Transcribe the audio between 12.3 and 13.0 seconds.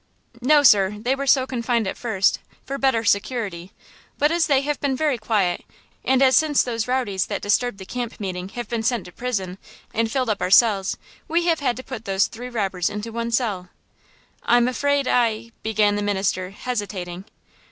robbers